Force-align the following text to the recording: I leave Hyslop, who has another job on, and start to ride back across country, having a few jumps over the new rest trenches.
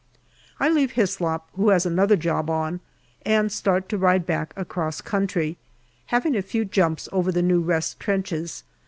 I 0.59 0.67
leave 0.69 0.93
Hyslop, 0.93 1.43
who 1.53 1.69
has 1.69 1.85
another 1.85 2.15
job 2.15 2.49
on, 2.49 2.79
and 3.23 3.51
start 3.51 3.87
to 3.89 3.99
ride 3.99 4.25
back 4.25 4.51
across 4.55 4.99
country, 4.99 5.59
having 6.07 6.35
a 6.35 6.41
few 6.41 6.65
jumps 6.65 7.07
over 7.11 7.31
the 7.31 7.43
new 7.43 7.61
rest 7.61 7.99
trenches. 7.99 8.63